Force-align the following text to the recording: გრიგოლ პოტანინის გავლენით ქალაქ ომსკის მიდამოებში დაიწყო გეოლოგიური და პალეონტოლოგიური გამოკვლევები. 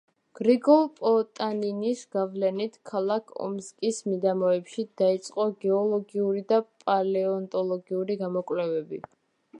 გრიგოლ 0.37 0.79
პოტანინის 0.99 2.01
გავლენით 2.15 2.79
ქალაქ 2.93 3.35
ომსკის 3.49 4.01
მიდამოებში 4.13 4.87
დაიწყო 5.03 5.47
გეოლოგიური 5.67 6.45
და 6.55 6.63
პალეონტოლოგიური 6.87 8.21
გამოკვლევები. 8.27 9.05